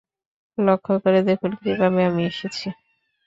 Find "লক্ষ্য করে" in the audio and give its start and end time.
0.57-1.19